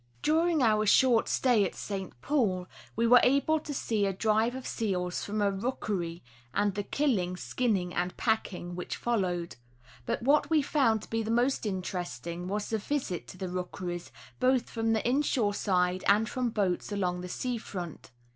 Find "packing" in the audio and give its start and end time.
8.17-8.75